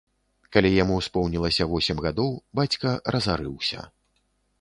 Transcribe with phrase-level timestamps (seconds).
[0.55, 3.79] Калі яму споўнілася восем гадоў, бацька разарыўся.